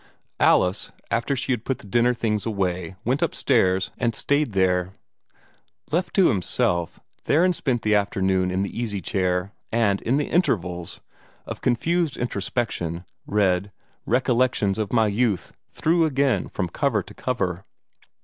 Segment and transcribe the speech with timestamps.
[0.39, 4.95] Alice, after she had put the dinner things away, went upstairs, and stayed there.
[5.91, 11.01] Left to himself, Theron spent the afternoon in the easy chair, and, in the intervals
[11.45, 13.71] of confused introspection, read
[14.07, 17.63] "Recollections of my Youth" through again from cover to cover.